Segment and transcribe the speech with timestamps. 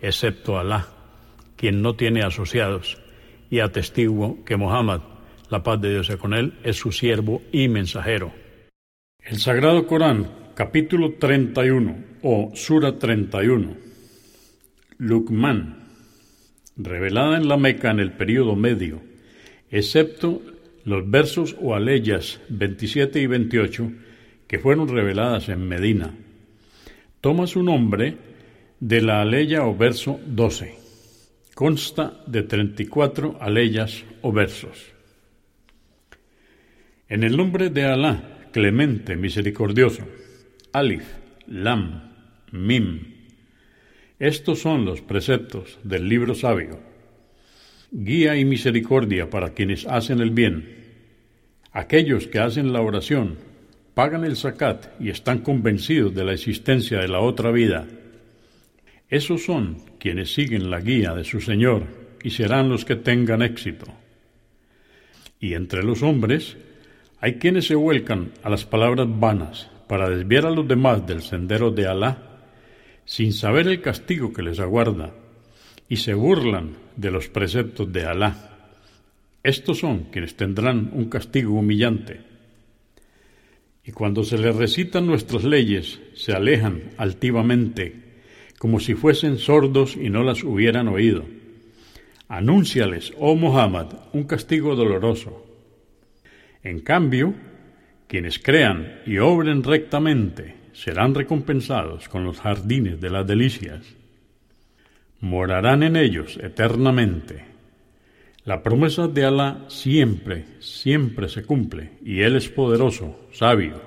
[0.00, 0.88] excepto Alá,
[1.56, 2.98] quien no tiene asociados,
[3.50, 5.00] y atestiguo que Muhammad,
[5.50, 8.32] la paz de Dios sea con él, es su siervo y mensajero.
[9.18, 13.76] El Sagrado Corán, capítulo 31 o Sura 31.
[14.98, 15.88] Luqman,
[16.76, 19.00] revelada en la Meca en el período medio,
[19.70, 20.42] excepto
[20.84, 23.92] los versos o aleyas 27 y 28
[24.46, 26.14] que fueron reveladas en Medina.
[27.20, 28.16] Toma su nombre
[28.80, 30.74] de la aleya o verso 12.
[31.54, 34.92] Consta de 34 aleyas o versos.
[37.06, 40.04] En el nombre de Alá, clemente, misericordioso.
[40.72, 41.04] Alif,
[41.46, 42.14] Lam,
[42.52, 43.00] Mim.
[44.18, 46.80] Estos son los preceptos del libro sabio.
[47.90, 50.86] Guía y misericordia para quienes hacen el bien.
[51.72, 53.36] Aquellos que hacen la oración,
[53.92, 57.86] pagan el zakat y están convencidos de la existencia de la otra vida
[59.10, 61.82] esos son quienes siguen la guía de su Señor
[62.22, 63.86] y serán los que tengan éxito.
[65.40, 66.56] Y entre los hombres
[67.20, 71.72] hay quienes se vuelcan a las palabras vanas para desviar a los demás del sendero
[71.72, 72.18] de Alá,
[73.04, 75.12] sin saber el castigo que les aguarda,
[75.88, 78.70] y se burlan de los preceptos de Alá.
[79.42, 82.20] Estos son quienes tendrán un castigo humillante.
[83.84, 88.09] Y cuando se les recitan nuestras leyes, se alejan altivamente
[88.60, 91.24] como si fuesen sordos y no las hubieran oído.
[92.28, 95.46] Anúnciales, oh Muhammad, un castigo doloroso.
[96.62, 97.32] En cambio,
[98.06, 103.96] quienes crean y obren rectamente serán recompensados con los jardines de las delicias.
[105.20, 107.42] Morarán en ellos eternamente.
[108.44, 113.80] La promesa de Alá siempre, siempre se cumple, y Él es poderoso, sabio.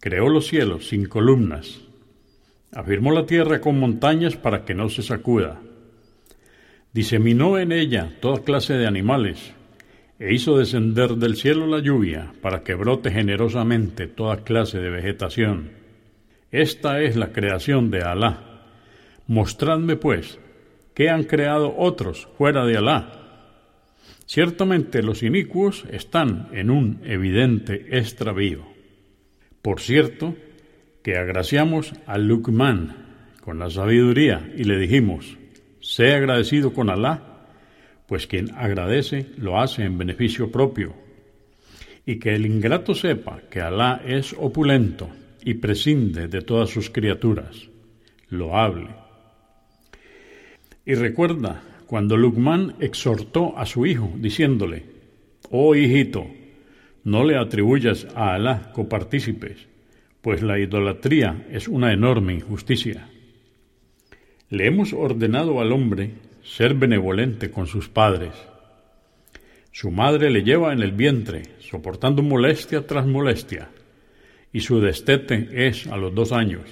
[0.00, 1.84] Creó los cielos sin columnas,
[2.74, 5.60] Afirmó la tierra con montañas para que no se sacuda.
[6.92, 9.54] Diseminó en ella toda clase de animales
[10.18, 15.70] e hizo descender del cielo la lluvia para que brote generosamente toda clase de vegetación.
[16.50, 18.62] Esta es la creación de Alá.
[19.26, 20.38] Mostradme, pues,
[20.94, 23.20] qué han creado otros fuera de Alá.
[24.26, 28.64] Ciertamente los inicuos están en un evidente extravío.
[29.62, 30.34] Por cierto,
[31.04, 32.96] que agraciamos a Luqman
[33.42, 35.36] con la sabiduría y le dijimos,
[35.80, 37.44] sé agradecido con Alá,
[38.06, 40.94] pues quien agradece lo hace en beneficio propio,
[42.06, 45.10] y que el ingrato sepa que Alá es opulento
[45.44, 47.68] y prescinde de todas sus criaturas,
[48.30, 48.88] lo hable.
[50.86, 54.86] Y recuerda cuando Luqman exhortó a su hijo, diciéndole,
[55.50, 56.26] Oh hijito,
[57.04, 59.73] no le atribuyas a Alá copartícipes,
[60.24, 63.10] pues la idolatría es una enorme injusticia.
[64.48, 66.12] Le hemos ordenado al hombre
[66.42, 68.32] ser benevolente con sus padres.
[69.70, 73.68] Su madre le lleva en el vientre, soportando molestia tras molestia,
[74.50, 76.70] y su destete es a los dos años.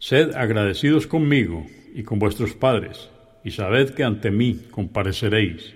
[0.00, 1.64] Sed agradecidos conmigo
[1.94, 3.10] y con vuestros padres,
[3.44, 5.72] y sabed que ante mí compareceréis.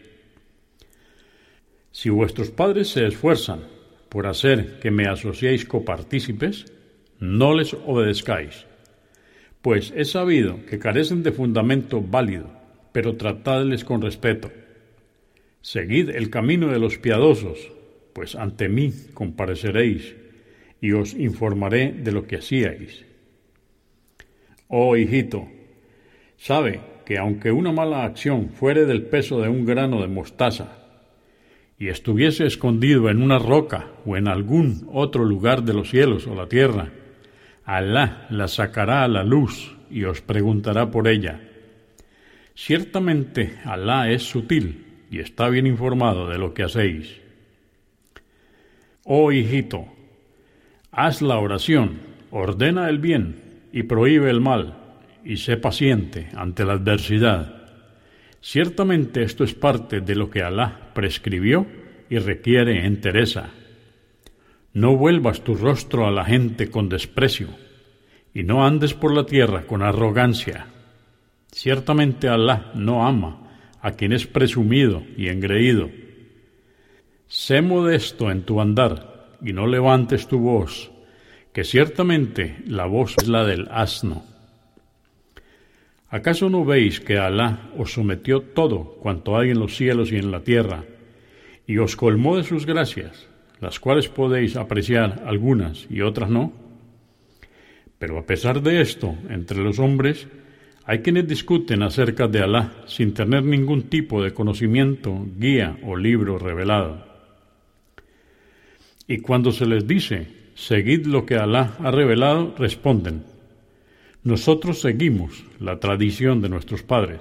[1.92, 3.77] Si vuestros padres se esfuerzan
[4.08, 6.66] por hacer que me asociéis copartícipes,
[7.20, 8.66] no les obedezcáis,
[9.62, 12.50] pues he sabido que carecen de fundamento válido,
[12.92, 14.50] pero tratadles con respeto.
[15.60, 17.70] Seguid el camino de los piadosos,
[18.12, 20.14] pues ante mí compareceréis
[20.80, 23.04] y os informaré de lo que hacíais.
[24.68, 25.48] Oh hijito,
[26.36, 30.87] sabe que aunque una mala acción fuere del peso de un grano de mostaza,
[31.78, 36.34] y estuviese escondido en una roca o en algún otro lugar de los cielos o
[36.34, 36.90] la tierra,
[37.64, 41.40] Alá la sacará a la luz y os preguntará por ella.
[42.54, 47.20] Ciertamente Alá es sutil y está bien informado de lo que hacéis.
[49.04, 49.86] Oh hijito,
[50.90, 53.36] haz la oración, ordena el bien
[53.72, 54.74] y prohíbe el mal,
[55.24, 57.57] y sé paciente ante la adversidad.
[58.40, 61.66] Ciertamente esto es parte de lo que Alá prescribió
[62.08, 63.50] y requiere entereza.
[64.72, 67.48] No vuelvas tu rostro a la gente con desprecio,
[68.32, 70.66] y no andes por la tierra con arrogancia.
[71.50, 73.48] Ciertamente Alá no ama
[73.80, 75.90] a quien es presumido y engreído.
[77.26, 80.90] Sé modesto en tu andar, y no levantes tu voz,
[81.52, 84.24] que ciertamente la voz es la del asno.
[86.10, 90.30] ¿Acaso no veis que Alá os sometió todo cuanto hay en los cielos y en
[90.30, 90.84] la tierra,
[91.66, 93.28] y os colmó de sus gracias,
[93.60, 96.52] las cuales podéis apreciar algunas y otras no?
[97.98, 100.28] Pero a pesar de esto, entre los hombres
[100.86, 106.38] hay quienes discuten acerca de Alá sin tener ningún tipo de conocimiento, guía o libro
[106.38, 107.04] revelado.
[109.06, 113.24] Y cuando se les dice, seguid lo que Alá ha revelado, responden,
[114.28, 117.20] nosotros seguimos la tradición de nuestros padres.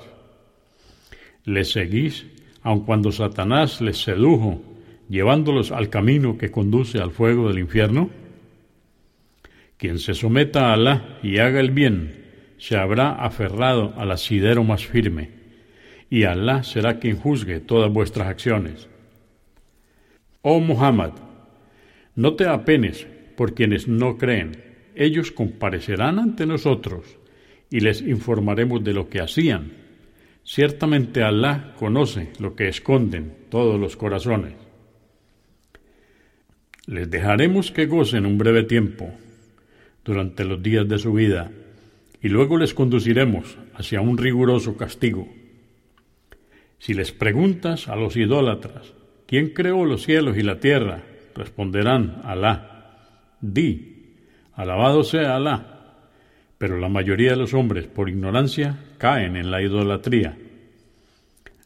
[1.46, 2.26] ¿Les seguís
[2.64, 4.62] aun cuando Satanás les sedujo,
[5.08, 8.10] llevándolos al camino que conduce al fuego del infierno?
[9.78, 12.26] Quien se someta a Alá y haga el bien,
[12.58, 15.30] se habrá aferrado al asidero más firme,
[16.10, 18.90] y Alá será quien juzgue todas vuestras acciones.
[20.42, 21.14] Oh Muhammad,
[22.16, 23.08] no te apenes
[23.38, 24.67] por quienes no creen,
[24.98, 27.06] ellos comparecerán ante nosotros
[27.70, 29.72] y les informaremos de lo que hacían.
[30.44, 34.54] Ciertamente Alá conoce lo que esconden todos los corazones.
[36.86, 39.12] Les dejaremos que gocen un breve tiempo
[40.06, 41.52] durante los días de su vida
[42.22, 45.28] y luego les conduciremos hacia un riguroso castigo.
[46.80, 48.94] Si les preguntas a los idólatras,
[49.26, 51.04] ¿quién creó los cielos y la tierra?
[51.36, 53.36] Responderán, Alá.
[53.42, 53.97] Di,
[54.58, 55.76] alabado sea Alá.
[56.58, 60.38] Pero la mayoría de los hombres, por ignorancia, caen en la idolatría.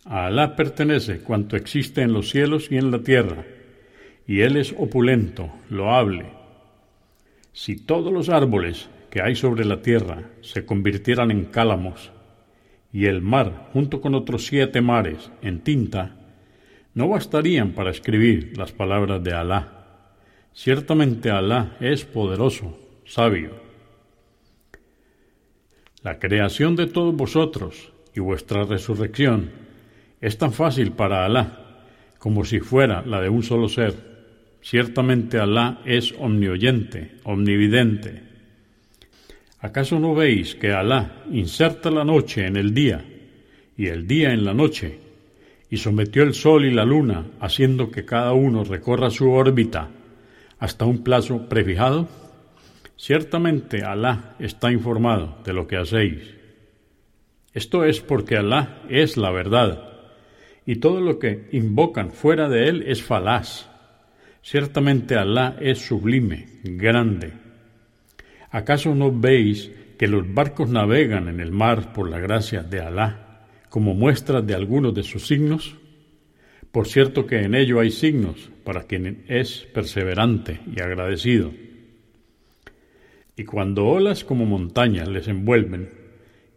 [0.06, 3.46] A Alá pertenece cuanto existe en los cielos y en la tierra,
[4.28, 6.26] y Él es opulento, loable.
[7.54, 12.12] Si todos los árboles que hay sobre la tierra se convirtieran en cálamos,
[12.92, 16.18] y el mar, junto con otros siete mares, en tinta,
[16.94, 19.78] no bastarían para escribir las palabras de Alá.
[20.54, 23.52] Ciertamente Alá es poderoso, sabio.
[26.04, 29.52] La creación de todos vosotros y vuestra resurrección
[30.20, 31.62] es tan fácil para Alá
[32.22, 33.96] como si fuera la de un solo ser.
[34.62, 38.22] Ciertamente Alá es omnioyente, omnividente.
[39.60, 43.04] ¿Acaso no veis que Alá inserta la noche en el día
[43.76, 45.00] y el día en la noche
[45.70, 49.90] y sometió el sol y la luna haciendo que cada uno recorra su órbita
[50.60, 52.08] hasta un plazo prefijado?
[53.02, 56.36] Ciertamente Alá está informado de lo que hacéis.
[57.52, 59.92] Esto es porque Alá es la verdad,
[60.68, 63.68] y todo lo que invocan fuera de él es falaz.
[64.44, 67.34] Ciertamente Alá es sublime, grande.
[68.52, 73.48] ¿Acaso no veis que los barcos navegan en el mar por la gracia de Alá,
[73.70, 75.76] como muestra de algunos de sus signos?
[76.72, 81.52] Por cierto que en ello hay signos para quien es perseverante y agradecido.
[83.42, 85.90] Y cuando olas como montañas les envuelven,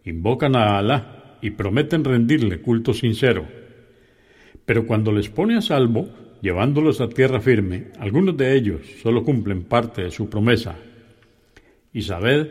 [0.05, 3.47] invocan a Alá y prometen rendirle culto sincero.
[4.67, 6.11] Pero cuando les pone a salvo,
[6.43, 10.76] llevándolos a tierra firme, algunos de ellos solo cumplen parte de su promesa.
[11.91, 12.50] Y sabed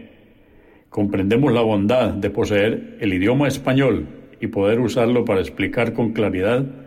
[0.89, 4.07] comprendemos la bondad de poseer el idioma español
[4.39, 6.86] y poder usarlo para explicar con claridad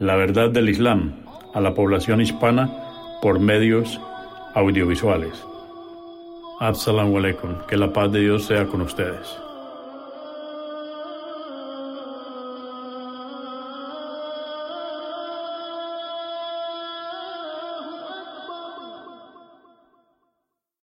[0.00, 1.12] la verdad del Islam
[1.52, 2.70] a la población hispana
[3.20, 4.00] por medios
[4.54, 5.34] audiovisuales.
[6.58, 9.49] Assalamu alaikum, que la paz de Dios sea con ustedes.